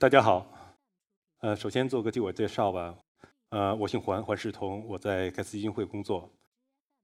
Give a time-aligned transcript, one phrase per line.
[0.00, 0.50] 大家好，
[1.40, 2.96] 呃，首先做个自我介绍吧。
[3.50, 6.32] 呃，我姓环，环世彤，我在盖茨基金会工作。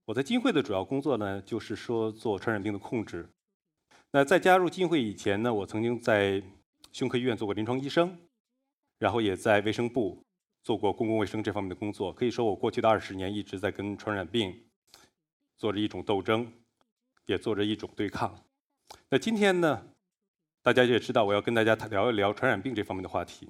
[0.06, 3.28] 我在基金会的主要工作呢，就是说做传染病的控制。
[4.12, 6.42] 那在加入基金会以前呢，我曾经在
[6.90, 8.18] 胸科医院做过临床医生，
[8.98, 10.24] 然后也在卫生部
[10.62, 12.10] 做过公共卫生这方面的工作。
[12.10, 14.59] 可以说，我过去的二十年一直在跟传染病
[15.59, 16.51] 做着一种斗争，
[17.26, 18.42] 也做着一种对抗。
[19.10, 19.87] 那今天呢？
[20.66, 23.48] 大家也知道，我要跟大家聊一聊传染病这方面的话题。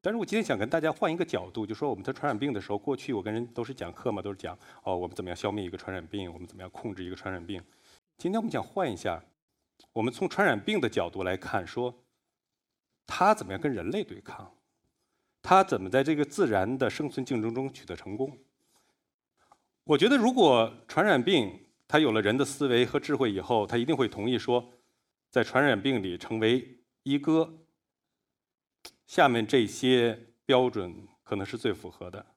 [0.00, 7.62] 但是我今天想跟大家换一个角度，就说我们在传染病的时候，过去我跟人都是讲课嘛，都是讲哦，我们怎么样消灭一个传染病，我们怎么样控制一个传染病。
[8.16, 9.22] 今天我们想换一下，
[9.92, 11.94] 我们从传染病的角度来看，说
[13.06, 14.50] 它怎么样跟人类对抗，
[15.42, 18.38] 它怎么在这个自然的生存竞争中取得成功。
[19.84, 24.72] 我觉得，如果传染病它有了人的思维和智慧以后，它一定会同意说。
[25.32, 27.64] 在传染病里成为一哥，
[29.06, 32.34] 下面这些标准可能是最符合的：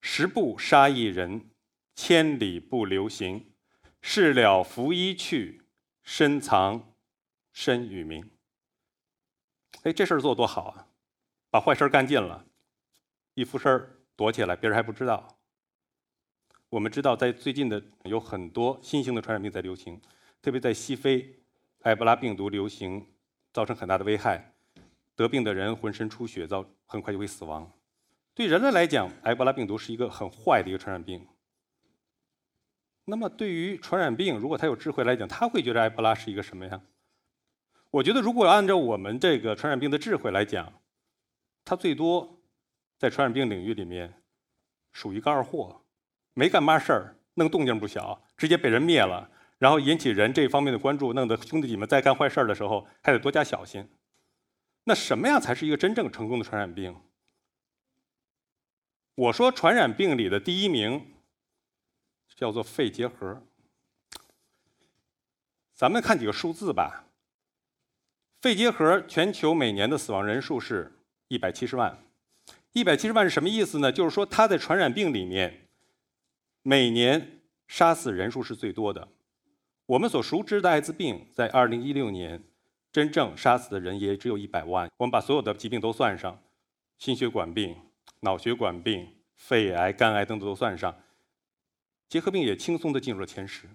[0.00, 1.50] 十步杀一人，
[1.94, 3.52] 千里不留行，
[4.00, 5.66] 事了拂衣去，
[6.02, 6.94] 深藏
[7.52, 8.30] 身与名。
[9.82, 10.88] 哎，这事儿做多好啊！
[11.50, 12.46] 把坏事干尽了，
[13.34, 15.38] 一拂身躲起来，别人还不知道。
[16.70, 20.00] 我们知道，在最近的有很多新型的传染病在流行，
[20.40, 21.36] 特别在西非。
[21.82, 23.06] 埃博拉病毒流行
[23.52, 24.52] 造成很大的危害，
[25.16, 27.72] 得病的人浑身出血，造很快就会死亡。
[28.34, 31.26] 对人类来讲，埃博拉病毒是一个很坏的一个传染病。
[33.06, 36.82] 那么，对于传染病，如果它有智慧来讲，它会觉得埃博拉是一个什么呀？
[37.90, 40.72] 我觉得，如果按照我们这个传染病的智慧来讲，
[41.64, 42.40] 它最多
[42.98, 44.22] 在传染病领域里面
[44.92, 45.82] 属于个二货，
[46.34, 49.30] 没干嘛事儿，弄动静不小，直接被人灭了。
[49.60, 53.86] 然后引起人这方面的关注，弄得兄弟姐妹在干坏事的时候还得多加小心。
[54.84, 56.96] 那什么样才是一个真正成功的传染病？
[59.14, 61.12] 我说传染病里的第一名
[62.34, 63.42] 叫做肺结核。
[65.74, 67.04] 咱们看几个数字吧。
[68.40, 70.90] 肺结核全球每年的死亡人数是
[71.28, 72.02] 一百七十万，
[72.72, 73.92] 一百七十万是什么意思呢？
[73.92, 75.68] 就是说它在传染病里面
[76.62, 79.06] 每年杀死人数是最多的。
[79.90, 82.44] 我们所熟知的艾滋病，在2016年，
[82.92, 84.88] 真正杀死的人也只有一百万。
[84.98, 86.40] 我们把所有的疾病都算上，
[86.96, 87.76] 心血管病、
[88.20, 90.94] 脑血管病、肺癌、肝癌等等都算上，
[92.08, 93.68] 结核病也轻松的进入了前十。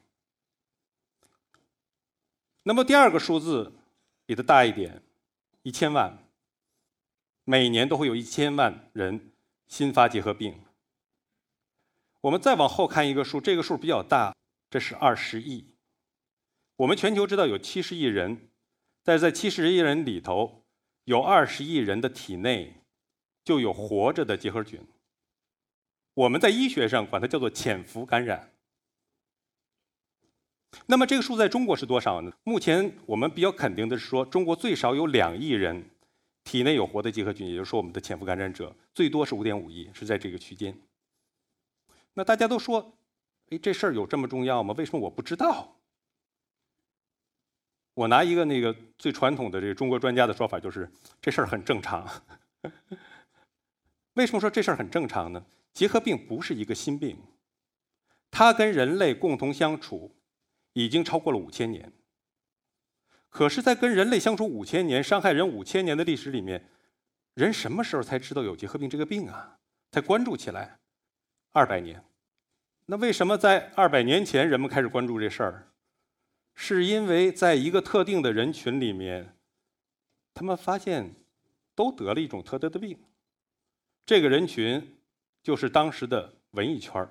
[2.63, 3.73] 那么第二个数字
[4.25, 5.03] 比它大一点，
[5.63, 6.17] 一千万，
[7.43, 9.33] 每年都会有一千万人
[9.67, 10.63] 新发结核病。
[12.21, 14.33] 我们再往后看一个数，这个数比较大，
[14.69, 15.74] 这是二十亿。
[16.77, 18.49] 我们全球知道有七十亿人，
[19.03, 20.65] 但是在七十亿人里头，
[21.05, 22.81] 有二十亿人的体内
[23.43, 24.81] 就有活着的结核菌。
[26.13, 28.51] 我们在医学上管它叫做潜伏感染。
[30.85, 32.31] 那么这个数在中国是多少呢？
[32.43, 35.89] 目前我们比较肯定的是说，中国最少有两亿人
[36.43, 40.77] 体内有活的结核菌，也就是说我们的潜伏感染者最多是五点五亿，是在这个区间。
[42.13, 42.97] 那大家都说，
[43.49, 44.73] 哎，这事儿有这么重要吗？
[44.77, 45.74] 为什么我不知道？
[47.95, 50.87] 我拿一个那个最传统的这个中国专家的说法，就是
[51.19, 52.07] 这事儿很正常。
[54.13, 55.43] 为什么说这事儿很正常呢？
[55.73, 57.17] 结核病不是一个新病，
[58.29, 60.15] 它跟人类共同相处
[60.73, 61.91] 已经超过了五千年。
[63.29, 66.69] 可是，在跟人类相处五千年、伤害人五千年的历史里面，
[67.33, 69.57] 人什么时候才知道有结核病这个病啊？
[69.91, 70.79] 才关注起来？
[71.51, 72.01] 二百年。
[72.85, 75.67] 那为什么在二百年前人们开始关注这事儿？
[76.55, 79.35] 是因为在一个特定的人群里面，
[80.33, 81.13] 他们发现
[81.75, 82.97] 都得了一种特得的病。
[84.05, 84.97] 这个人群
[85.43, 87.09] 就是当时的文艺圈儿。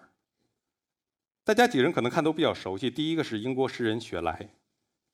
[1.45, 2.91] 大家几个人可能看都比较熟悉。
[2.91, 4.49] 第一个是英国诗人雪莱，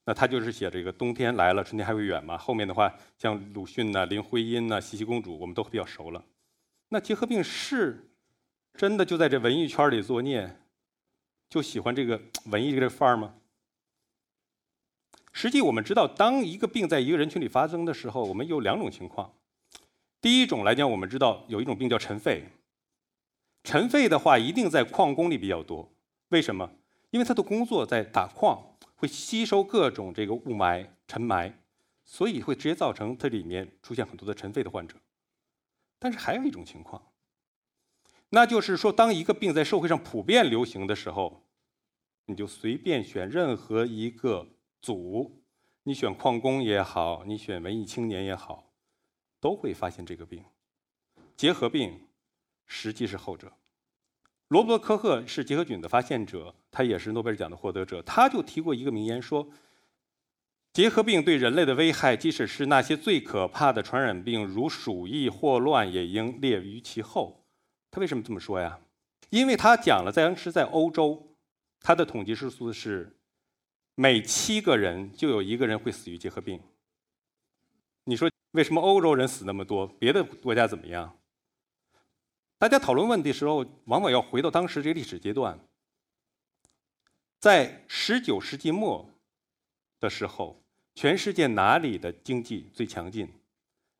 [0.04, 2.38] 那他就是写这个“冬天来了，春天还会远”嘛。
[2.38, 6.24] 后面的话，像鲁迅呐、林徽因呐、茜茜公主，我们都比较熟了。
[6.90, 8.08] 那结核病是
[8.74, 10.56] 真的就在这文艺圈里作孽，
[11.48, 13.34] 就喜欢这个文艺这个范儿吗？
[15.32, 19.32] 实际我们知道，当一个病在一个人群里发生的时候，我们有两种情况。
[20.20, 22.48] 第一种来讲，我们知道有一种病叫尘肺。
[23.62, 25.92] 尘肺的话，一定在矿工里比较多。
[26.30, 26.72] 为什么？
[27.10, 31.52] 因为他的工作在打矿，会吸收各种这个雾霾、尘霾，
[32.04, 34.96] 所以会直接造成它里面出现很多的尘肺的患者。
[35.98, 37.02] 但是还有一种情况，
[38.30, 41.46] 那就是说，当一个病在社会上普遍流行的时候，
[42.26, 44.48] 你就随便选任何一个。
[44.80, 45.42] 组，
[45.82, 48.72] 你选矿工也好，你选文艺青年也好，
[49.40, 50.44] 都会发现这个病。
[51.36, 52.08] 结核病
[52.66, 53.52] 实际是后者。
[54.48, 58.02] 罗伯特·科赫是结核菌的发现者，他也是诺贝尔奖的获得者。
[58.02, 59.48] 他就提过一个名言说
[60.74, 67.46] ：“结核病对人类的危害，即使是那些最可怕的传染病，如鼠疫、霍乱，也应列于其后。”
[67.92, 68.80] 他为什么这么说呀？
[69.30, 71.36] 因为他讲了，在当时在欧洲，
[71.80, 73.19] 他的统计数字是
[74.00, 76.58] 每七个人就有一个人会死于结核病。
[78.04, 79.86] 你说为什么欧洲人死那么多？
[79.86, 81.20] 别的国家怎么样？
[82.56, 85.60] 大家讨论问题的时候，往往要回到当时这个历史阶段。
[87.40, 89.06] 在十九世纪末
[89.98, 90.64] 的时候，
[90.94, 93.30] 全世界哪里的经济最强劲，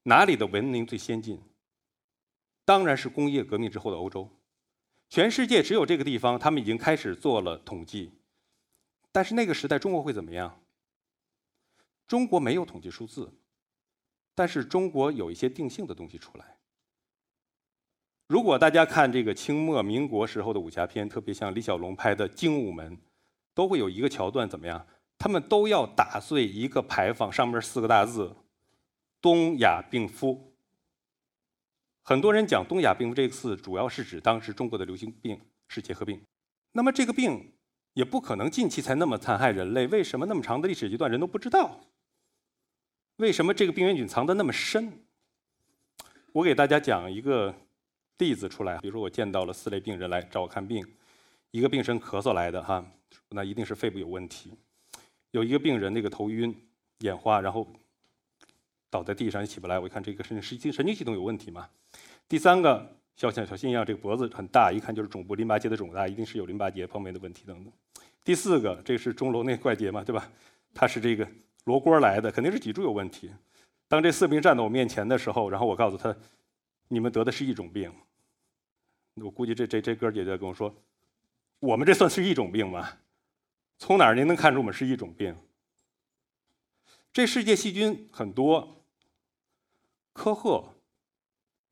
[0.04, 1.38] 哪里的文明最先进？
[2.64, 4.30] 当然是工业革命之后的欧洲。
[5.10, 8.10] 全世界只有这个地方，他们已经开始做了统计。
[9.12, 10.60] 但是那个时代，中国会怎么样？
[12.06, 13.32] 中国没有统计数字，
[14.34, 16.56] 但是中国有一些定性的东西出来。
[18.26, 22.96] 如果大家看这个清末民国时候的武侠片，特别像李小龙拍的《精武门》，
[23.54, 24.86] 都会有一个桥段，怎么样？
[25.18, 28.36] 他们都要打碎一个牌坊，上面四个大字
[29.20, 30.54] ：“东亚病夫”。
[32.02, 36.24] 很多人讲“东亚病夫”这个词，主要是指当时中国的流行病是结核病。
[36.72, 37.52] 那么这个病
[37.94, 41.80] 也不可能近期才那么残害人类，为什么那么长的历史阶段人都不知道？
[43.16, 44.92] 为什么这个病原菌藏得那么深？
[46.32, 47.54] 我给大家讲一个
[48.18, 50.86] 例子出来，比如说我见到了四类病人来找我看病，
[51.50, 52.84] 一个病人咳嗽来的哈，
[53.30, 54.50] 那一定是肺部有问题；
[55.32, 56.54] 有一个病人那个头晕、
[56.98, 57.66] 眼花，然后。
[58.92, 61.68] 倒在地上也起不来，我一看这个神经神经系统有问题嘛。
[62.28, 62.96] 第三个
[63.28, 67.72] 像小心一样，这个脖子很大，一看就是肿部淋巴结的肿大，一定是有淋巴结方面的问题等等。
[68.22, 70.30] 第四个，这是钟楼内怪结嘛，对吧？
[70.72, 71.28] 他是这个
[71.64, 73.28] 罗锅来的，肯定是脊柱有问题。
[73.88, 76.14] 当这四名站到我面前的时候，然后我告诉他，
[76.86, 77.92] 你们得的是一种病。
[79.16, 80.72] 我估计这这这哥姐姐跟我说，
[81.58, 82.88] 我们这算是一种病吗？
[83.78, 85.34] 从哪儿您能看出我们是一种病？
[87.12, 88.76] 这世界细菌很多。
[90.12, 90.74] 科赫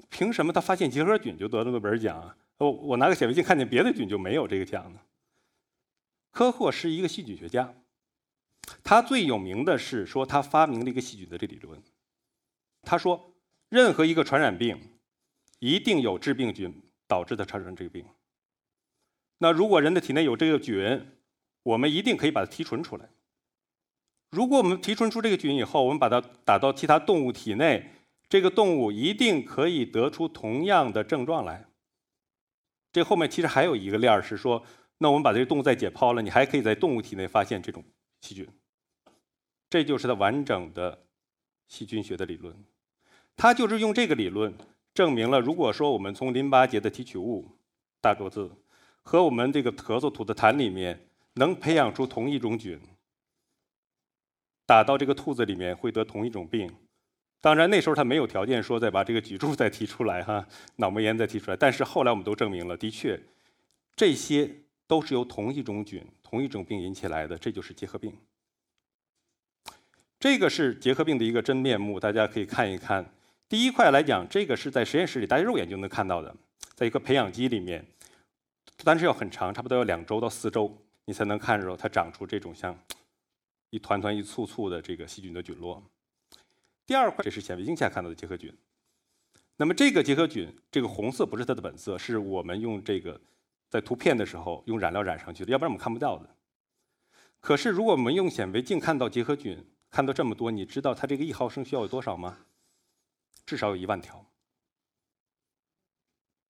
[0.09, 2.37] 凭什么他发现结核菌就得了诺贝尔奖？
[2.59, 5.01] 我我拿个显微镜看见别的菌就没有这个奖呢？
[6.33, 7.73] 科赫是一个细菌学家，
[8.83, 11.81] 他最有名的是说他发明了一个细菌的这理论。
[12.83, 13.33] 他说，
[13.69, 14.99] 任何一个传染病
[15.59, 18.05] 一定有致病菌导致它产生这个病。
[19.39, 21.07] 那如果人的体内有这个菌，
[21.63, 23.09] 我们一定可以把它提纯出来。
[24.31, 27.93] 如果我们提纯出这个菌以后，我们把它打到其他动物体内。
[28.29, 31.67] 这个动物一定可以得出同样的症状来。
[32.93, 34.63] 这后面其实还有一个链儿是说，
[34.99, 37.85] 那我们把这个动物再解剖了，你还可以在动物体内发现这种
[38.21, 38.47] 细菌。
[39.71, 41.07] 这就是它完整的
[41.69, 42.55] 细菌学的理论。
[43.37, 44.53] 它就是用这个理论
[44.95, 47.59] 证明了，如果说我们从淋巴结的提取物
[48.01, 48.51] 大桌子
[49.03, 52.81] 和我们这个咳嗽吐的痰里面能培养出同一种菌，
[54.67, 56.75] 打到这个兔子里面会得同一种病。
[57.41, 60.45] 当然，那时候他没有条件说再把这个脊柱再提出来哈，
[60.77, 61.57] 脑膜炎再提出来。
[61.57, 63.19] 但是后来我们都证明了，的确，
[63.95, 64.51] 这些
[64.89, 68.13] 都是由同一种菌、同一种病引起来的，这就是结核病。
[70.19, 73.15] 这个是结核病的一个真面目，大家可以看一看。
[73.49, 76.35] 第一块来讲，这个是在实验室里，大家肉眼就能看到的，
[76.75, 77.87] 在一个培养基里面，
[78.83, 82.77] 但是要很长，差不多要两周到四周，你才能看着它长出这种像
[83.71, 85.81] 一团团、一簇簇的这个细菌的菌落。
[86.89, 88.51] 第二块，这是显微镜下看到的结核菌。
[89.59, 93.21] 那么这个结核菌，这个红色不是它的本色，是我们用这个
[93.69, 96.35] 在图片的时候用染料染上去的，要不然我们看不到的。
[97.41, 102.39] 可是如果我们用显微镜看到结核菌，看到这么多，你知道它这个一毫升需要有多少吗？
[103.45, 104.25] 至少有一万条。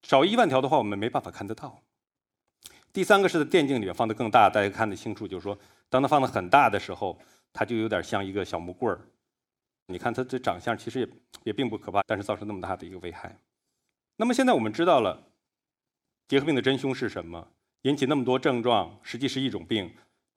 [0.04, 1.82] 少一万条的话，我们没办法看得到。
[2.92, 7.18] 第三个是在电镜里面放的更大，大家看得清楚，就是说，当它放的很大的时候，
[7.52, 9.00] 它就有点像一个小木棍儿。
[9.90, 11.08] 你看他这长相其实也
[11.44, 13.38] 也并不可怕，但是造成那么大的一个危害。
[14.16, 15.30] 那么现在我们知道了
[16.28, 17.48] 结核病的真凶是什么，
[17.82, 19.90] 引起那么多症状，实际是一种病。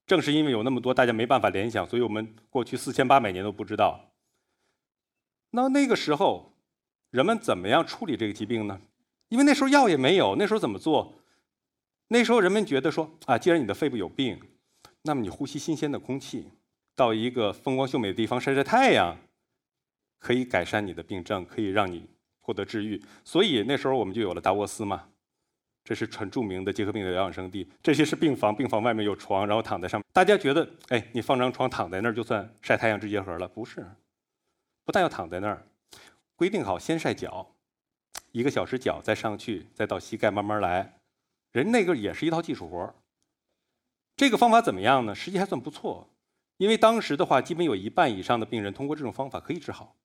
[0.07, 4.13] 正是因为有那么多大家没办法联想，所以我们过去四千八百年都不知道。
[5.51, 6.53] 那那个时候
[7.09, 8.81] 人们怎么样处理这个疾病呢？
[9.29, 11.19] 因为那时候药也没有，那时候怎么做？
[12.07, 14.39] 那时候人们觉得说啊，既然你的肺部有病，
[15.03, 16.49] 那么你呼吸新鲜的空气，
[16.95, 19.17] 到一个风光秀美的地方晒晒太阳。
[20.21, 22.07] 可以改善你的病症，可以让你
[22.39, 23.01] 获得治愈。
[23.25, 25.09] 所以那时候我们就有了达沃斯嘛，
[25.83, 27.67] 这是很著名的结核病的疗养圣地。
[27.81, 30.05] 这些是病房，病房外面有床，然后躺在上面。
[30.13, 33.47] 大家觉得，哎，你放张床躺在那儿就算晒太阳治结核了？
[33.47, 33.83] 不是，
[34.85, 35.65] 不但要躺在那儿，
[36.35, 37.55] 规定好先晒脚，
[38.31, 40.99] 一个小时脚，再上去，再到膝盖慢慢来。
[41.51, 42.95] 人那个也是一套技术活
[44.15, 45.15] 这个方法怎么样呢？
[45.15, 46.07] 实际还算不错，
[46.57, 49.95] 因为当时的话，基本有一半以上的病人通过这种方法可以治好。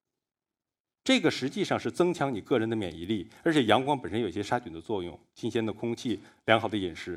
[1.06, 7.16] 这个实际上是增强你个人的免疫力，而且阳光本身有一些杀菌的作用，新鲜的空气、良好的饮食。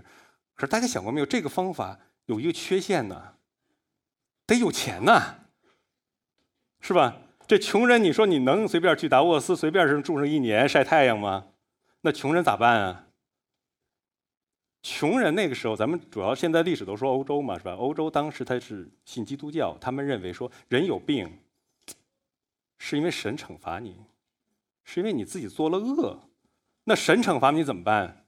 [0.53, 1.25] 可是大家想过没有？
[1.25, 3.34] 这个方法有一个缺陷呢，
[4.46, 5.38] 得有钱呐，
[6.81, 7.17] 是吧？
[7.48, 11.48] 这穷人，你说你能随便去达沃斯随便是住上一年晒太阳吗？
[12.01, 13.08] 那穷人咋办啊？
[14.84, 17.74] 穷人那个时候，咱们主要现在历史都说欧洲嘛，是吧？
[17.74, 21.27] 欧洲当时他是信基督教，他们认为说人有病。
[22.79, 23.98] 是因为神惩罚你，
[24.83, 26.19] 是因为你自己做了恶，
[26.86, 28.25] 那神惩罚你怎么办？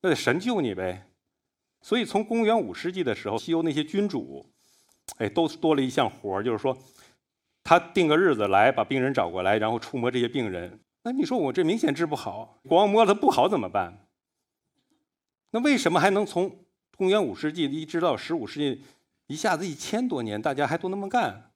[0.00, 1.08] 那得神救你呗。
[1.82, 4.44] 所以从公元五世纪的时候，西欧那些君主，
[5.18, 6.76] 哎，都多了一项活就是说，
[7.62, 10.80] 他定个日子来把病人找过来，然后触摸这些病人。
[11.02, 14.08] 那你说我这明显治不好，光摸了不好怎么办？
[15.50, 16.64] 那为什么还能从
[16.96, 18.82] 公元五世纪一直到十五世纪，
[19.28, 21.52] 一下子一千多年，大家还都那么干，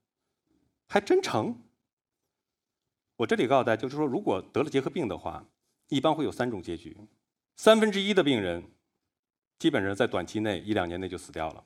[0.86, 1.58] 还真成？
[3.20, 5.44] 我这里告诉大家，就是说，如果得了结核病的话，
[5.88, 6.96] 一般会有三种结局：
[7.54, 8.64] 三分之一的病人
[9.58, 11.62] 基本上在短期内一两年内就死掉了；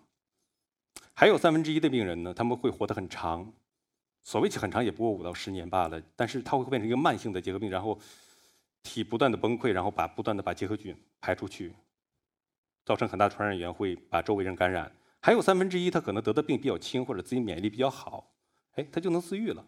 [1.12, 3.52] 还有三分之一的病人呢，他们会活得很长，
[4.24, 6.02] 所谓很长也不过五到十年罢了。
[6.16, 7.96] 但是它会变成一个慢性的结核病，然后
[8.82, 11.72] 体不断的崩溃，然后把不断的把结核菌排出去，
[12.84, 14.92] 造成很大传染源，会把周围人感染。
[15.20, 18.32] 还有三分之一，他可能得的病比较轻，或者自己免疫力比较好，
[18.72, 19.64] 哎，他就能自愈了。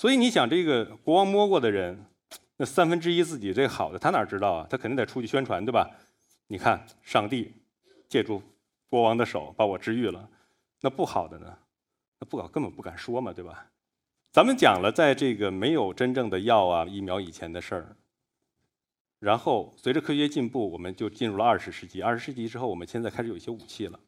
[0.00, 2.06] 所以你想，这个国王摸过的人，
[2.56, 4.66] 那三分之一自己这好的，他哪知道啊？
[4.70, 5.90] 他肯定得出去宣传，对吧？
[6.46, 7.52] 你看，上帝
[8.08, 8.42] 借助
[8.88, 10.26] 国王的手把我治愈了。
[10.80, 11.54] 那不好的呢？
[12.18, 13.66] 那不搞根本不敢说嘛，对吧？
[14.32, 17.94] 咱们讲了，在这个没有真正的药啊、疫苗以前的事儿。
[19.18, 22.00] 然后随着科学进步，我们就进入了二十世纪。
[22.00, 24.00] 二十世纪之后，我们现在开始有一些武器了。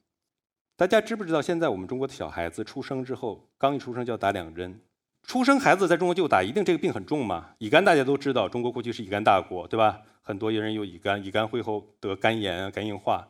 [0.75, 4.81] 大家知不知道，现在我们中国的小孩子出生之后，刚一出生就要打两针？
[5.23, 7.55] 出生孩子在中国就打，一定这个病很重吗？
[7.59, 10.03] 乙肝大家都知道，中国过去是乙肝大国，对吧？
[10.21, 13.27] 很多人有乙肝，乙肝会后得肝炎、肝硬化，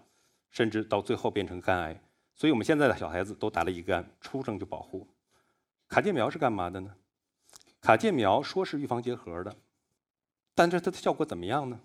[0.50, 2.02] 甚至到最后变成肝癌。
[2.34, 5.06] 所以我们现在的小孩子都打了乙肝，出生就保护。
[5.88, 6.94] 卡介苗是干嘛的呢？
[7.80, 9.54] 卡介苗说是预防结核的，
[10.54, 11.80] 但是它的效果怎么样呢？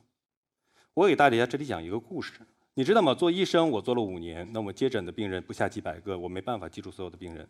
[0.93, 2.33] 我给大家这里讲一个故事，
[2.73, 3.13] 你知道吗？
[3.13, 7.47] 做医生我做了五年，那我接诊的病人不下几百个，我没办法记住所有的病人，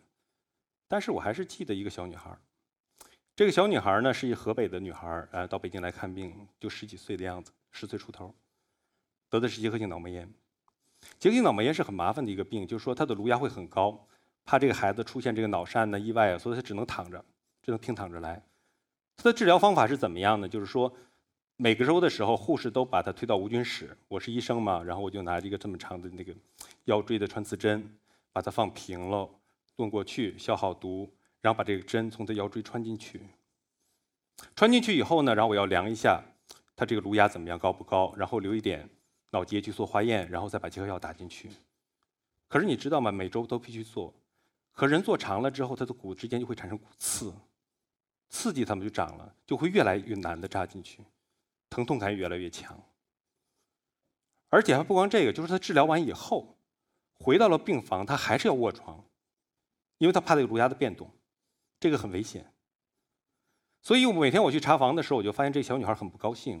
[0.88, 2.36] 但是我还是记得一个小女孩。
[3.36, 8.34] 这个小女孩呢，是一河北的女孩，呃，到北京来看病，就十几岁的样子，十岁出头，
[9.30, 10.28] 得的是结核性脑膜炎。
[11.20, 14.08] 结核性脑膜炎是很麻烦的一个病，就是说她的颅压会很高，
[14.44, 17.24] 怕这个孩子出现这个脑疝呢、意外啊，所以她只能躺着，
[17.62, 18.42] 只能平躺着来。
[19.16, 20.48] 她的治疗方法是怎么样呢？
[20.48, 20.92] 就是说，
[21.56, 26.34] 每个周的时候，护士都把她推到无菌室，我是医生嘛，然后我就拿着一个这么长的那个
[26.86, 27.88] 腰椎的穿刺针，
[28.32, 29.30] 把它放平了，
[29.78, 31.08] 炖过去，消好毒。
[31.40, 33.20] 然后把这个针从他腰椎穿进去，
[34.56, 36.20] 穿进去以后呢，然后我要量一下
[36.74, 38.12] 他这个颅压怎么样，高不高？
[38.16, 38.90] 然后留一点
[39.30, 41.48] 脑结去做化验，然后再把结核药打进去。
[42.48, 43.12] 可是你知道吗？
[43.12, 44.12] 每周都必须做。
[44.72, 47.32] 可人做长了之后，他的骨之间就会产生骨刺，
[48.28, 51.04] 刺激他们就长了，就会越来越难的扎进去，
[51.70, 52.76] 疼痛感越来越强。
[54.48, 56.56] 而且还不光这个，就是他治疗完以后，
[57.20, 59.04] 回到了病房，他还是要卧床，
[59.98, 61.10] 因为他怕这个颅压的变动。
[61.80, 62.52] 这个很危险，
[63.82, 66.60] 所以每天我去查房的时候，我就发现这小女孩很不高兴，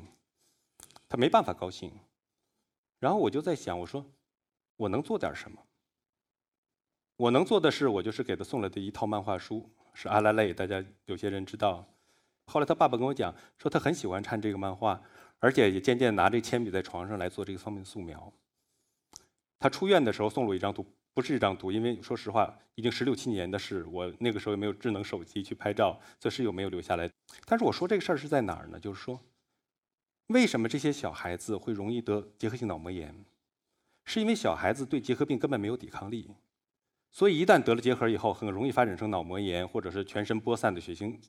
[1.08, 1.90] 她没办法高兴。
[3.00, 4.06] 然后我就在想，我说
[4.76, 5.60] 我能做点什么？
[7.16, 11.84] 我能做的是，我就是给她送了的一套漫画书，是阿拉蕾，大家有些人知道。
[12.46, 15.02] 后来她爸爸跟我讲，说他很喜欢看这个漫画，
[15.40, 18.32] 而且也渐渐拿这铅笔在床上来做这个方面的素描。
[19.58, 20.86] 他出院的时候送了我一张图。
[21.14, 27.10] 不是这张图，因为说实话，已经十六七年的事，我那个时候也没有智能手机去拍照，这是有没有留下来？
[27.44, 28.78] 但是我说这个事儿是在哪儿呢？
[28.78, 29.20] 就是说，
[30.28, 33.24] 为什么这些小孩子会容易得结核性脑膜炎？
[34.04, 36.30] 是因为小孩子对结核病根本没有抵抗力，
[37.10, 41.20] 所以一旦得了结核以后，很容易发展成脑膜炎，或者是全身播散的血型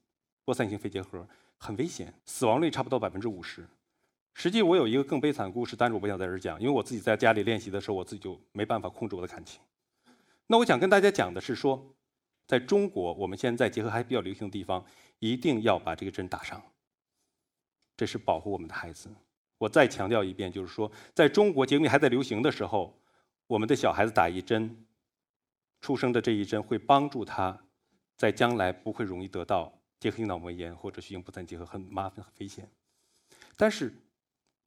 [0.45, 3.67] 播散性肺结核，很危险，死亡率差不多百分之五十。
[4.35, 9.59] 实际我有一个更悲惨的故事，但是我不想在这儿讲，因为我自己在家里练习的时候，我自己就没办法控制我的感情。
[10.51, 11.95] 那我想跟大家讲的是说，
[12.47, 14.83] 在中国，我们现在结合还比较流行的地方，
[15.19, 16.59] 一定要把这个针打上。
[17.95, 19.11] 这是保护我们的孩子。
[19.59, 22.99] 我再强调一遍，就是说，在中国结核病还在流行的时候，
[23.45, 24.87] 我们的小孩子打一针，
[25.81, 27.65] 出生的这一针会帮助他，
[28.17, 32.67] 在将来不会容易得到结核性脑膜炎或者血型不全结合，很麻烦、很危险。
[33.55, 33.93] 但是，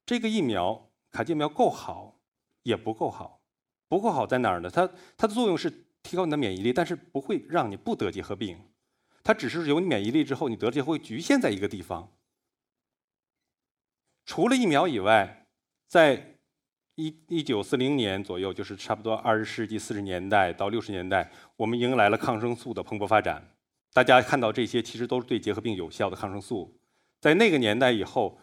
[0.05, 2.21] 这个疫苗卡介苗够好，
[2.61, 3.41] 也不够好。
[3.97, 4.69] 不够好在哪儿呢？
[4.69, 5.69] 它它的作用是
[6.01, 8.57] 提高你的免疫力，但是不会让你不得结核病。
[9.23, 12.11] 它只是有你免疫力之后，你得结核会局限在一个地方。
[14.25, 15.45] 除了疫苗以外，
[15.87, 16.37] 在
[16.95, 23.41] 一一九四零年左右，就是差不多二十世纪四十年代到六十年代，我们迎来了抗生素的蓬勃发展。
[23.93, 26.77] 大家看到这些，其实都是对结核病有效的抗生素。
[27.21, 28.37] 在那个年代以后，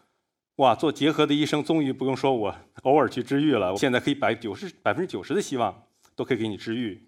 [0.61, 7.03] 哇，做结核的医生终于不用说我偶尔去治愈了，我现在可以百九十百分之九十的希望都可以给你治愈。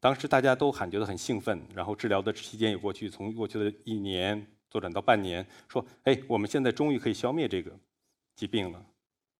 [0.00, 7.70] 当时大家都喊觉得很兴奋，然后治疗的期间也过去，从过去的一年缩短到半年，说，哎，我们现在终于可以消灭这个。
[8.34, 8.84] 疾病了，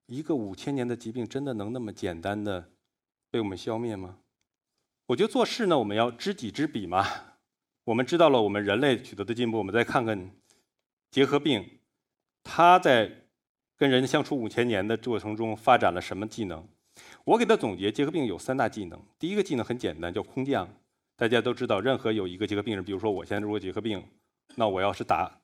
[0.06, 2.70] 一个五千年的疾病真的能那么简单的
[3.28, 4.18] 被我们消灭吗？
[5.06, 7.04] 我觉得做事呢，我们要知己知彼嘛。
[7.82, 10.30] 我们知道了我们人类取得的进步，我们再看看
[11.10, 11.80] 结核病，
[12.44, 13.21] 它在
[13.82, 16.64] 跟人相处五千年的过程中发展了什么技能？
[17.24, 18.96] 我给他总结，结核病有三大技能。
[19.18, 20.72] 第一个技能很简单，叫空降。
[21.16, 24.00] 大家都知道，任何有一个结核病人，比如说我现在如果结核病，
[24.54, 25.36] 那我要是打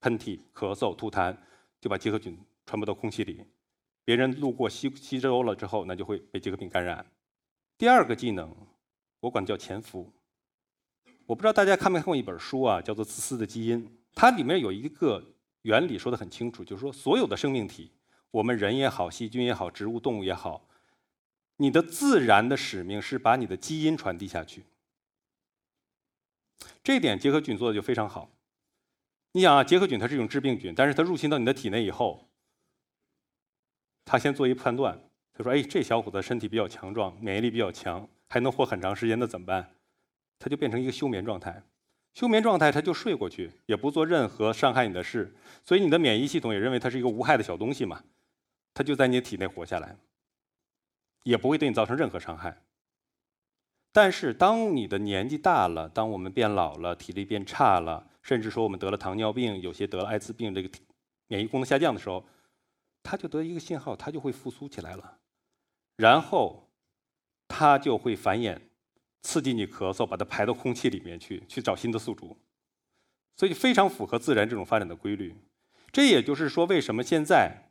[0.00, 1.36] 喷嚏、咳嗽、吐痰。
[1.80, 3.44] 就把结核菌传播到空气里，
[4.04, 7.06] 别人路过吸吸收了之后，那就会被结核病感染。
[7.78, 8.52] 第二个技能，
[9.20, 10.12] 我管叫潜伏。
[11.26, 13.86] 我不知道大家看没看过一本书啊，叫做《自私的基因》。
[14.16, 15.22] 它里面有一个
[15.66, 17.90] 原理说得很清楚，就是说所有的生命体，
[18.30, 20.68] 我们人也好，细菌也好，植物动物也好，
[21.56, 24.64] 你的自然的使命是把你的基因传递下去。
[26.84, 28.30] 这点结核菌做的就非常好。
[29.32, 32.28] 你想啊，结核菌它是一种致病菌，但是它入侵到你的体内以后，
[34.04, 34.96] 它先做一判断，
[35.34, 39.74] 他说：“哎，这小伙子身体比较强壮，免疫力比较强，还能活很长时间，那怎么办？”
[40.38, 41.60] 它就变成一个休眠状态。
[42.16, 48.02] 休眠状态，它就睡过去，也不做任何伤害你的事，所以你的免疫系统也认为它是一个无害的小东西嘛，
[48.72, 49.98] 它就在你的体内活下来，
[51.24, 52.62] 也不会对你造成任何伤害。
[53.92, 58.08] 但是当你的年纪大了，当我们变老了，体力变差了。
[58.22, 60.70] 甚至说我们得了糖尿病，有些得了艾滋病，这个
[61.28, 62.26] 免疫功能下降的时候，
[63.02, 65.18] 它就得一个信号，它就会复苏起来了，
[65.96, 66.70] 然后
[67.46, 68.58] 它就会繁衍，
[69.22, 72.36] 刺激你咳嗽，把它排到空气里面去，去找新的宿主，
[73.36, 75.34] 所以非常符合自然这种发展的规律。
[75.92, 77.70] 这也就是说，为什么现在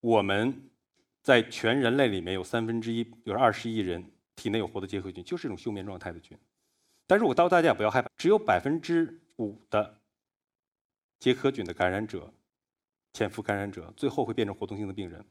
[0.00, 0.70] 我们
[1.22, 6.36] 在全人类里面有三分之一，有二十亿人体内有活的结核菌，就是一种休眠状态的菌。
[7.06, 9.20] 但是我告诉大家不要害怕，只有百分之。
[9.38, 10.00] 五的
[11.18, 12.32] 结核菌的感染者，
[13.12, 15.22] 潜伏感染者，最后会变成活动性的病人，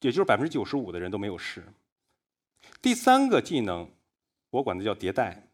[0.00, 1.62] 也就是百分之九十五的人都没有事。
[2.80, 3.90] 第三个技能，
[4.50, 5.48] 我管它叫迭代。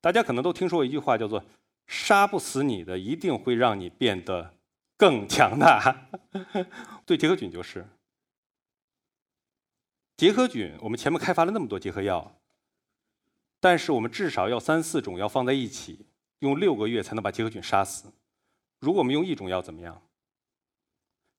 [0.00, 1.44] 大家可能都听说过一句话，叫做
[1.86, 4.54] “杀不死你的，一定会让你变得
[4.96, 6.08] 更强大”。
[7.06, 7.86] 对结核菌就是，
[10.16, 12.36] 结核菌，我们前面开发了那么多结核药，
[13.60, 16.06] 但是我们至少要三四种药放在一起。
[16.40, 18.12] 用六个月才能把结核菌杀死。
[18.80, 20.02] 如果我们用一种药怎么样？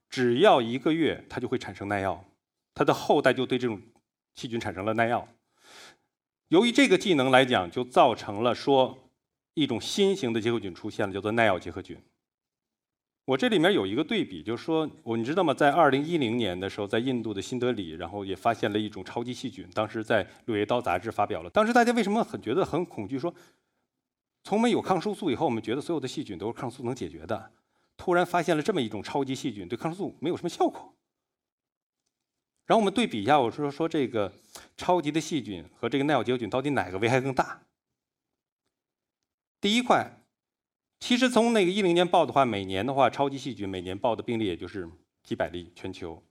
[0.09, 2.23] 只要一个月，它就会产生耐药，
[2.73, 3.81] 它的后代就对这种
[4.35, 5.27] 细菌产生了耐药。
[6.53, 8.95] 由于这个技能来讲，就造成了说
[9.55, 11.97] 一种新型的结核菌出现了，叫做耐药结核菌。
[13.25, 15.51] 我这里面有一个对比，就是说，我你知道吗？
[15.51, 21.49] 在二零一零年的时候，在印度的新德里，然后也发现了一种超级细菌，当时在《柳叶刀》杂志发表了。
[21.49, 23.17] 当时大家为什么很觉得很恐惧？
[23.17, 23.33] 说。
[24.43, 27.49] 从没有抗生素以后，我们觉得所有的细菌都是抗生素能解决的。
[27.97, 30.93] 突然发现了这么一种超级细菌，对抗生素没有什么效果。
[32.65, 34.31] 然后我们对比一下，我说说这个
[34.77, 37.61] 超级的细菌和这个耐药结核菌到底哪个危害更大？
[39.59, 40.21] 第一块，
[40.99, 44.89] 其实从那个一零年报的话，每年的话，超级细菌每年报的病例也就是
[45.23, 46.23] 几百例全球。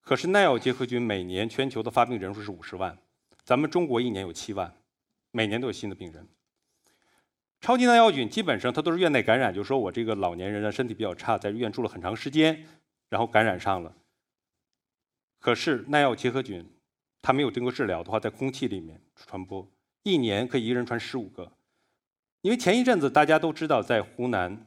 [0.00, 2.98] 可是耐药结核菌每年全球的发病人数是五十万，
[3.44, 4.74] 咱们中国一年有七万，
[5.30, 6.28] 每年都有新的病人。
[7.60, 12.66] 超级耐药菌基本上它都是院内感染，就是说我这个老年人的身体比较差，在医院住了很长时间，
[13.08, 13.96] 然后感染上了。
[15.44, 16.66] 可是耐药结核菌，
[17.20, 19.70] 它没有经过治疗的话，在空气里面传播，
[20.02, 21.52] 一年可以一人传十五个。
[22.40, 24.64] 因为前一阵子大家都知道，在湖南，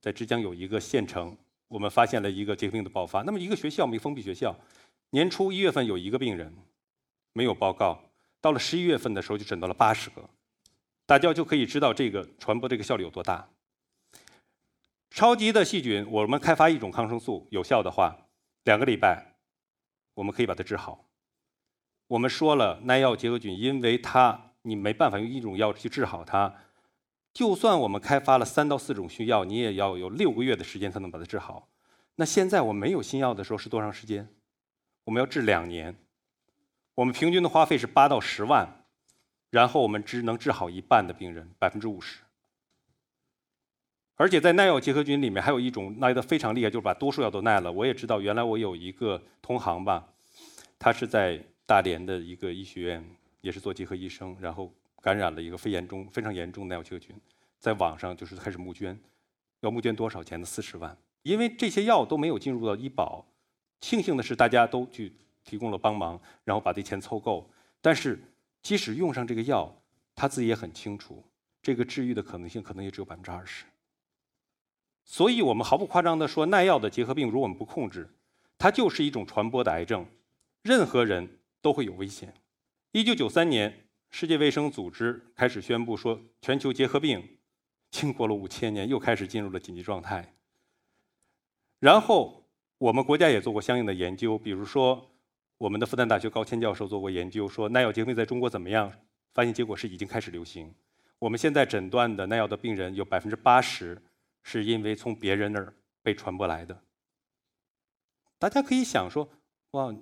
[0.00, 1.36] 在枝江有一个县城，
[1.68, 3.20] 我们发现了一个结核病的爆发。
[3.24, 4.58] 那么一个学校，没封闭学校，
[5.10, 6.50] 年初一月份有一个病人，
[7.34, 8.02] 没有报告，
[8.40, 10.26] 到了十一月份的时候就诊到了八十个。
[11.04, 13.46] 大家就可以知道这个传播这个效率有多大。
[15.10, 18.16] 超级的细菌，我们开发一种抗生素有效的话，
[18.64, 19.29] 两个礼拜，
[20.14, 21.06] 我们可以把它治好。
[22.08, 26.54] 我们说了，耐药结核菌，因为它你没办法用一种药去治好它，
[27.32, 31.68] 就算我们开发了三到四种新药，你也要有六个月的时间才能把它治好。
[32.16, 34.28] 那现在我没有新药的时候是多长时间？
[35.04, 35.96] 我们要治两年，
[36.96, 38.84] 我们平均的花费是八到十万，
[39.50, 42.20] 然后我们只能治好一半的病人，百分之五十。
[44.20, 47.72] 而且在耐药结核菌里面还有一种耐得非常厉害，就是把多数药都耐了。
[47.72, 50.06] 我也知道，原来我有一个同行吧，
[50.78, 53.02] 他是在大连的一个医学院，
[53.40, 57.16] 也是做结核医生，然后感染了一个非严重、非常严重的耐药结核菌，
[57.58, 59.00] 在网上就是开始募捐，
[59.60, 60.44] 要募捐多少钱呢？
[60.44, 60.94] 四十万。
[61.22, 63.24] 因为这些药都没有进入到医保，
[63.80, 67.50] 庆幸的是大家都去提供了帮忙，然后把这钱凑够。
[67.80, 68.22] 但是
[68.62, 69.74] 即使用上这个药，
[70.14, 71.24] 他自己也很清楚，
[71.62, 73.64] 这个治愈的可能性可能也只有百分之二十。
[75.10, 78.08] 所以我们毫不夸张地说，耐药的结核病如果我们不控制，
[78.56, 80.06] 它就是一种传播的癌症，
[80.62, 82.32] 任何人都会有危险。
[82.92, 87.38] 一九九三年，世界卫生组织开始宣布说，全球结核病
[87.90, 90.32] 经过了五千年又开始进入了紧急状态。
[91.80, 92.44] 然后
[92.78, 95.10] 我们国家也做过相应的研究，比如说
[95.58, 98.92] 我们的复旦大学高谦教授做过研究，说耐药结核病在中国怎么样？
[99.34, 100.72] 发现结果是已经开始流行。
[101.18, 104.00] 我们现在诊断的耐药的病人有百分之八十。
[104.42, 106.82] 是因为从别人那儿被传播来的。
[108.38, 109.30] 大家可以想说，
[109.72, 109.94] 哇，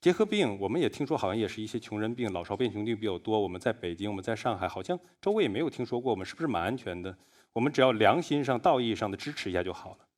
[0.00, 3.40] 结核病我们也听说，好像也是一些穷人病，老少变穷病比较多。
[3.40, 6.10] 我们在北京，我们在上海，好像周围也没有听说过。
[6.10, 7.18] 我们是不是蛮安全的？
[7.52, 10.08] 我们只要良心上、道义上的支持一下就好了。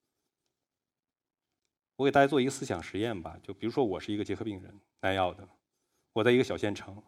[1.97, 5.49] 我给大家做一个思想实验吧，就比如说我是一个结核病人，耐药的，
[6.13, 7.03] 我在一个小县城，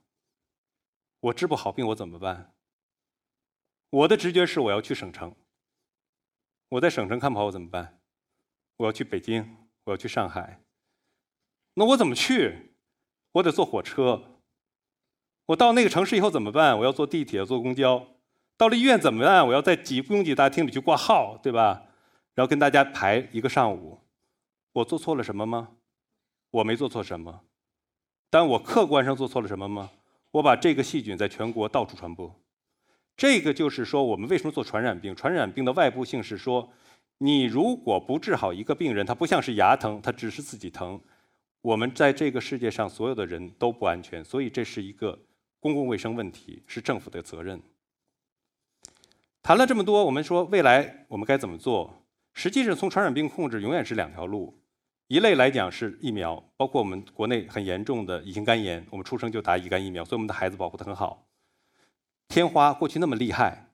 [1.21, 2.55] 我治不好病，我怎么办？
[3.91, 5.35] 我的直觉是我要去省城。
[6.75, 8.01] 我在省城看不好，我怎么办？
[8.79, 10.61] 我要去北京，我要去上海。
[11.75, 12.75] 那我怎么去？
[13.31, 14.41] 我得坐火车。
[15.47, 16.77] 我到那个城市以后怎么办？
[16.77, 18.05] 我要坐地铁，坐公交。
[18.57, 19.47] 到了医院怎么办？
[19.47, 21.85] 我要在挤拥挤大厅里去挂号，对吧？
[22.35, 24.01] 然后跟大家排一个上午。
[24.73, 25.77] 我做错了什么吗？
[26.51, 27.43] 我没做错什么。
[28.29, 29.93] 但我客观上做错了什么吗？
[30.33, 32.35] 我把这个细菌在全国到处传播。
[33.17, 35.15] 这个就是说，我们为什么做传染病？
[35.15, 36.73] 传染病的外部性是说，
[37.19, 41.01] 你如果不治好一个病人，他不像是牙疼，他只是自己疼。
[41.63, 45.19] 我们在这个世界上所有的人都不安全，所以这是一个
[45.61, 47.63] 公共卫生问题，是政府的责任。
[49.43, 52.05] 谈了这么多，我们说未来我们该怎么做？
[52.33, 54.59] 实际上，从传染病控制永远是两条路，
[55.07, 61.25] 一类来讲是疫苗，包括我们国内很严重的乙型肝炎，我们出生就打乙肝疫苗，所以我们的孩子保护得很好。
[62.29, 63.71] 天花过去那么厉害，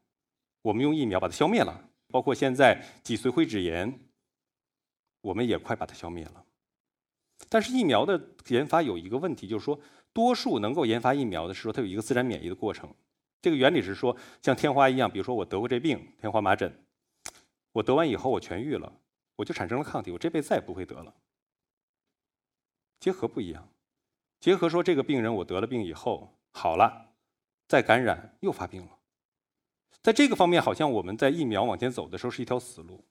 [0.62, 1.88] 我们用疫苗把它消灭了。
[2.12, 4.00] 包括现在脊髓灰质炎，
[5.20, 6.44] 我们也快把它消灭了。
[7.48, 9.80] 但是疫苗的研发有一个问题，就是说，
[10.12, 12.92] 多数能够研发疫苗的是说它有一个自然免疫的过程。
[13.40, 16.84] 这个原理是说，像天花一样，比如说我得过这病，天花麻疹，
[17.70, 18.92] 我得完以后我痊愈了，
[19.36, 21.14] 我就产生了抗体，我这辈子再也不会得了。
[22.98, 23.68] 结核不一样，
[24.40, 27.09] 结核说这个病人我得了病以后好了。
[27.70, 28.98] 再感染又发病了，
[30.02, 33.06] 在这个方面，好像我们在疫苗往前走的时候是一条死路。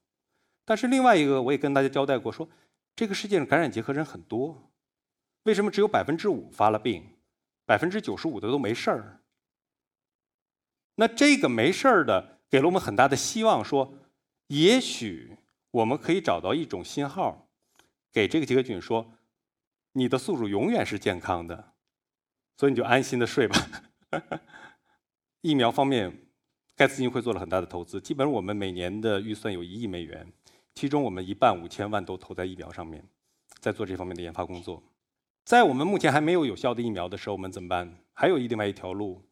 [0.65, 2.45] 但是另外一个，我也跟大家交代过，说
[2.93, 4.69] 这个世界上感染结核人很多，
[5.43, 7.15] 为什么只有百分之五发了病，
[7.65, 9.21] 百分之九十五的都没事儿？
[10.95, 13.93] 那这个没事儿的，给了我们很大的希望，说
[14.47, 15.37] 也许
[15.71, 17.47] 我们可以找到一种信号，
[18.11, 19.13] 给这个结核菌说，
[19.93, 21.75] 你的宿主永远是健康的，
[22.57, 23.55] 所以你就安心的睡吧。
[25.41, 26.11] 疫苗方面，
[26.75, 28.01] 盖茨基金会做了很大的投资。
[28.01, 30.31] 基本上我们每年的预算有一亿美元，
[30.75, 33.07] 其中我们一半五千万都投在疫苗上面，
[33.59, 34.81] 在做这方面的研发工作。
[35.45, 38.03] 在我们目前还没有有效的疫苗的时候，我们怎么办？
[38.13, 39.23] 还有另外一条路，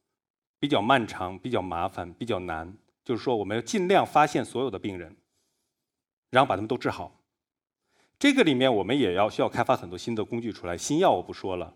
[0.60, 5.18] 比较漫长、比较麻烦、比较难，就是说我们要尽量发现所有的病人，
[6.30, 7.24] 然后把他们都治好。
[8.18, 10.76] 这个里面我们也要需要开发很多新的工具出来。
[10.78, 11.76] 新药我不说了。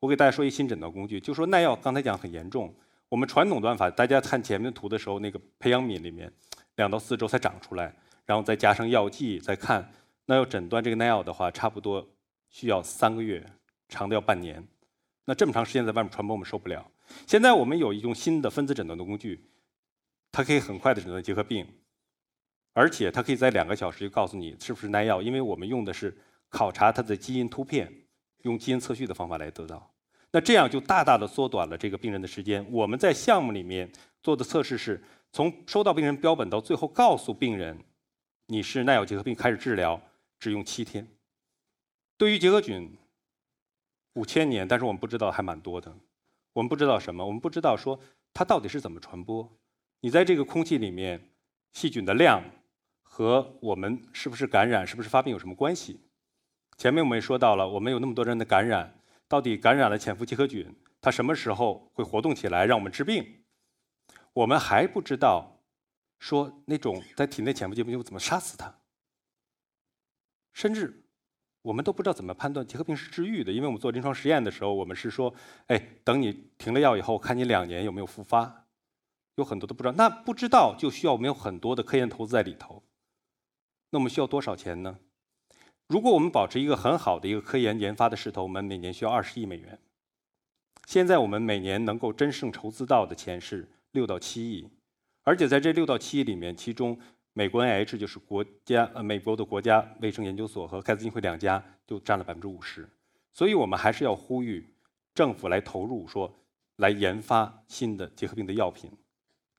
[0.00, 2.74] 我给大家说一新诊断工具，就说耐药刚才讲很严重。
[3.08, 6.32] 我们传统断法，大家看前面的图的时候，那个培养皿里面
[6.76, 7.94] 两到四周才长出来，
[8.26, 9.92] 然后再加上药剂，再看
[10.26, 12.06] 那要诊断这个耐药的话，差不多
[12.48, 13.44] 需要三个月，
[13.88, 14.66] 长的要半年。
[15.26, 16.90] 那这么长时间在外面传播，我们受不了。
[17.26, 19.48] 现在我们有一种新的分子诊断的工具，
[20.32, 21.66] 它可以很快的诊断结核病，
[22.72, 27.92] 而且它可以在两个小时就告诉你是不是耐药，因为我们用的是考察它的基因突变，
[28.44, 29.90] 用基因测序的方法来得到。
[30.30, 32.64] 那这样就大大的缩短了这个病人的时间。
[32.72, 33.90] 我们在项目里面
[34.22, 37.78] 做的测试是，从收到病人标本到最后告诉病人
[38.46, 40.00] 你是耐药结核病开始治疗，
[40.38, 41.06] 只用七天。
[42.16, 42.96] 对于结核菌，
[44.14, 45.94] 五千年，但是我们不知道还蛮多的。
[46.52, 47.24] 我们不知道什么？
[47.24, 47.98] 我们不知道说
[48.32, 49.50] 它到底是怎么传播。
[50.00, 51.30] 你在这个空气里面，
[51.72, 52.42] 细菌的量
[53.02, 56.00] 和我们是不是感染、是不是发病有什么关系？
[56.76, 63.44] 前面我们也说到了，我们有那么多人的感染，到底感染了潜伏结核菌，它什么时候会活动起来让我们治病？
[64.32, 65.60] 我们还不知道，
[66.18, 68.80] 说那种在体内潜伏结核菌怎么杀死它，
[70.52, 71.04] 甚至
[71.62, 75.32] 我们都不知道怎么判断结核病是治愈的，因为我们做临床实验的时候，我们是说，
[75.68, 78.66] 哎，等你停了药以后，看你两年有没有复发，
[79.36, 79.94] 有很多都不知道。
[79.96, 82.82] 那不知道就需要我们有很多的科研投资在里头，
[83.90, 84.98] 那我们需要多少钱呢？
[85.86, 89.78] 如果我们保持一个很好的一个科研研发的势头，我们每年需要二十亿美元。
[90.86, 94.68] 现在我们每年能够真正筹资到的钱是六到七亿，
[95.22, 96.98] 而且在这六到七亿里面，其中
[97.34, 102.88] 美国 NIH 就是国家呃美国的国家卫生研究所和盖茨基金会两家就占了百分之五十。
[103.32, 104.74] 所以我们还是要呼吁
[105.14, 106.34] 政府来投入，说
[106.76, 108.90] 来研发新的结核病的药品、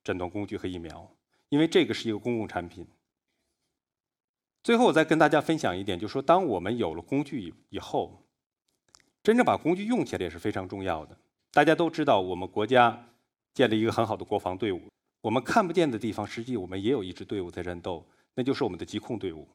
[0.03, 1.07] 诊断工具和疫苗，
[1.49, 2.87] 因为这个是一个公共产品。
[4.65, 8.25] 最后，我再跟大家分享一点，就是说，当我们有了工具以以后，
[9.21, 11.15] 真正把工具用起来也是非常重要的。
[11.51, 13.07] 大家都知道，我们国家
[13.53, 14.81] 建立一个很好的国防队伍，
[15.21, 19.47] 我们看不见的地方，实际我们也有一支队伍在战斗，那就是我们的疾控队伍。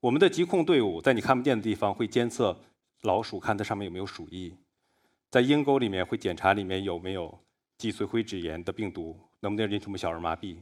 [0.00, 2.58] 我们的疾控队伍在你看不见的地方会监测
[3.02, 4.56] 老鼠，看它上面有没有鼠疫；
[5.30, 7.38] 在鹰沟里面会检查里面有没有
[7.78, 10.56] 脊髓灰质炎的病毒，能不能引起我们小儿麻痹。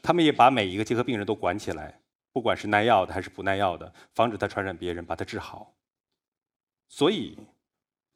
[0.00, 2.00] 他们也把每一个结核病人都管起来。
[2.38, 5.74] 不管是耐药的还是不耐药的，防止它传染别人，把它治好。
[6.86, 7.36] 所以，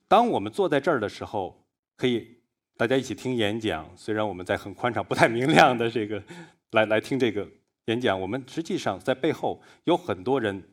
[0.07, 2.39] 当我们坐在这儿的时候，可以
[2.77, 3.91] 大家一起听演讲。
[3.97, 6.23] 虽然我们在很宽敞、不太明亮的这个
[6.71, 7.49] 来来听这个
[7.87, 10.71] 演讲，我们实际上在背后有很多人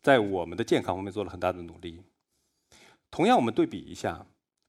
[0.00, 2.02] 在我们的健康方面做了很大的努力。
[3.12, 4.26] 同样，我们对比一下，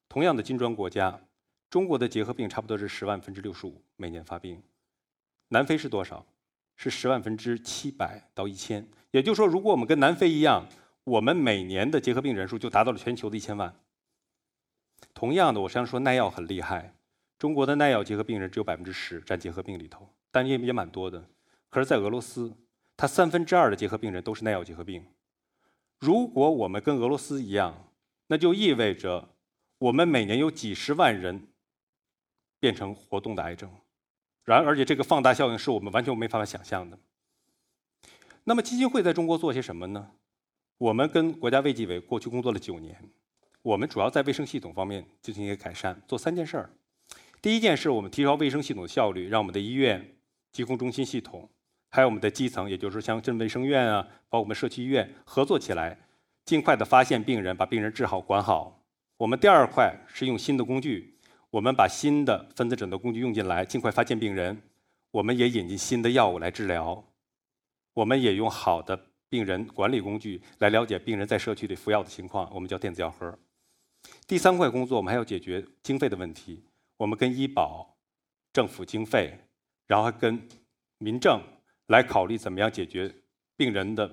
[0.07, 1.19] 同样的金砖国家，
[1.67, 4.61] 中国的结核病差不多是十万分之六十五每年发病，
[5.47, 6.23] 南非是多少？
[6.75, 10.67] 是十万分之七百到一千，也就是说，如果我们跟南非一样，
[11.03, 13.73] 我们每年的结核病人数就达到了全球的一千万。
[15.13, 16.95] 同样的，我实际说耐药很厉害，
[17.37, 21.29] 中国的耐药结核病人只有百分之十占结核病里头，但也也蛮多的。
[21.69, 22.53] 可是，在俄罗斯，
[22.95, 25.05] 它三分之二的结核病人都是耐药结核病。
[25.99, 27.87] 如果我们跟俄罗斯一样，
[28.27, 29.29] 那就意味着
[29.77, 31.47] 我们每年有几十万人
[32.59, 33.69] 变成活动的癌症。
[34.43, 36.97] 然而且这个放大效应是我们完全没办法想象的。
[38.43, 40.11] 那么基金会在中国做些什么呢？
[40.77, 43.09] 我们跟国家卫计委过去工作了九年，
[43.61, 46.69] 我们主要在卫生系统方面进行一个改善，做三件事儿。
[47.41, 50.15] 第一件事，我们提高卫生系统的效率，让我们的医院、
[50.51, 51.49] 疾控中心系统，
[51.89, 55.97] 还有我们的基层，也就是说像镇卫生院啊，包括我们社区医院合作起来，
[56.43, 58.83] 尽快的发现病人，把病人治好、管好。
[59.17, 61.12] 我们第二块是用新的工具。
[61.53, 64.59] 我们把新的分子诊断工具用进来，尽快发现病人。
[65.11, 67.05] 我们也引进新的药物来治疗。
[67.93, 73.37] 我们也用好的病人管理工具来了解病人在社区里服药的情况，我们叫电子药盒。
[74.25, 76.63] 第三块工作，我们还要解决经费的问题。
[76.97, 77.97] 我们跟医保、
[78.51, 79.37] 政府经费，
[79.85, 80.41] 然后还跟
[80.97, 81.39] 民政
[81.85, 83.13] 来考虑怎么样解决
[83.55, 84.11] 病人的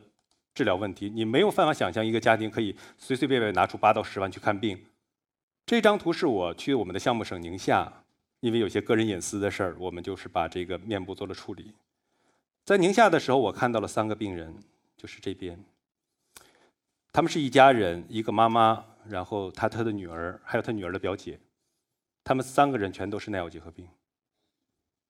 [0.53, 1.09] 治疗问题。
[1.09, 4.79] 你没有办法想象一个家庭可以随随便便拿出八到十万去看病。
[5.71, 8.03] 这张图是我去我们的项目省宁夏，
[8.41, 11.73] 因为有些个人隐私的事儿，我们就是把这个面部做了处理。
[12.65, 14.53] 在宁夏的时候，我看到了三个病人，
[14.97, 15.65] 就是这边，
[17.13, 21.39] 他们是一家人，一个妈妈，然后他他的女儿，还有他女儿的表姐，
[22.25, 23.87] 他们三个人全都是耐药结核病。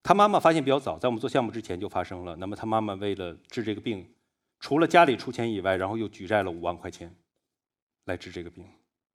[0.03, 2.37] 他妈妈发现比较早，在我们做项目之前就发生了。
[2.37, 4.07] 那么他妈妈为了治这个病，
[4.59, 7.11] 除了家里出钱以外，然后又举债了五万块钱
[8.05, 8.69] 来治这个病。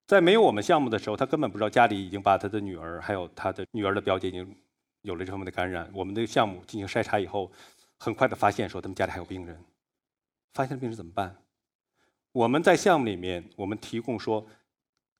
[0.07, 4.55] 在没有我们项目的时候，他根本不知道家里已经把他的女儿还有他的女儿的表姐已经
[5.01, 5.89] 有了这方面的感染。
[5.93, 7.51] 我们的项目进行筛查以后，
[7.97, 9.59] 很快的发现说他们家里还有病人。
[10.53, 11.35] 发现了病人怎么办？
[12.31, 14.45] 我们在项目里面，我们提供说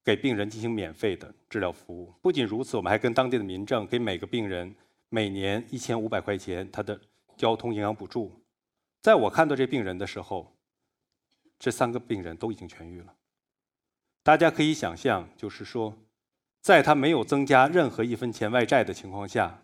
[0.04, 2.13] 给病人进行免费的治疗服务。
[2.21, 4.76] 不仅如此，我们还跟当地的民政给每个病人
[5.10, 7.00] 每年一千五百块钱他的
[7.36, 8.32] 交通营养补助。
[9.02, 10.56] 在我看到这病人的时候，
[11.58, 13.13] 这三个病人都已经痊愈了。
[14.26, 15.96] 大家可以想象，就是说，
[16.60, 19.62] 在他没有增加任何一分钱外债的情况下，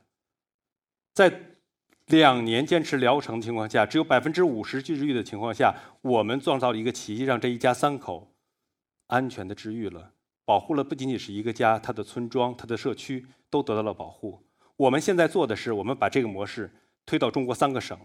[1.16, 1.56] 在
[2.06, 8.36] 两年坚持疗程的情况下，只有百分之五十治愈的情况下，我们创造了一个奇迹，让这一家三口
[9.08, 10.14] 安全的治愈了，
[10.46, 14.44] 保护了不仅仅是一个家，他的村庄、他的社区都得到了保护。
[14.78, 16.72] 我们现在做的是，我们把这个模式
[17.08, 18.00] 推到中国三个省，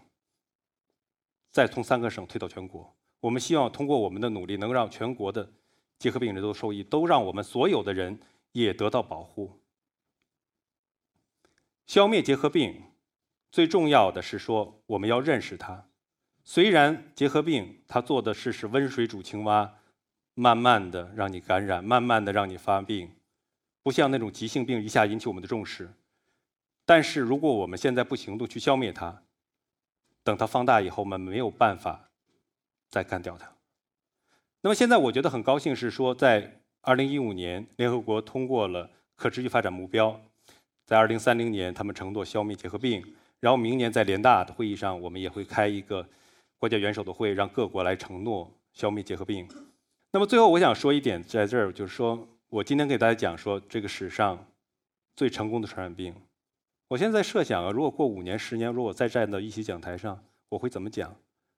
[1.52, 2.96] 再从三个省推到全国。
[3.20, 5.52] 我们希望通过我们的努力，能让全国的
[5.98, 8.20] 结核病人都受益，都让我们所有的人
[8.52, 9.60] 也得到保护。
[11.86, 12.82] 消灭结核病，
[13.50, 15.88] 最重要的是说我们要认识它。
[16.44, 19.78] 虽然结核病它做的是是温水煮青蛙，
[20.34, 23.16] 慢慢的让你感染，慢慢的让你发病，
[23.82, 25.94] 不像那种急性病一下引起我们的重视。
[26.84, 29.22] 但是如果我们现在不行动去消灭它，
[30.22, 32.10] 等它放大以后，我们没有办法
[32.88, 33.55] 再干掉它。
[34.66, 40.20] 那么现在我觉得很高兴是说，在二零一五年，联合国通过了可持续发展目标，
[40.84, 43.00] 在二零三零年他们承诺消灭结核病，
[43.38, 46.04] 然后明年在联大的会议上，我们也会开一个
[46.58, 49.46] 国家元首的会，让各国来承诺消灭结核病。
[50.10, 54.48] 那么最后我想说一点，在这儿就是说我今天给大家讲说这个史上
[55.14, 56.12] 最成功的传染病。
[56.88, 61.14] 我现在设想啊，如果过五年、十年，如果再站到一席讲台上，我会怎么讲？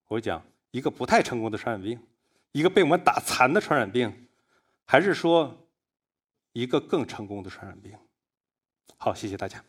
[0.08, 0.42] 我会讲
[0.72, 1.98] 一个不太成功的传染病，
[2.52, 4.28] 一个被我们打残的传染病，
[4.84, 5.68] 还是说
[6.52, 7.92] 一个更成功的传染病？
[8.96, 9.62] 好，谢谢大家。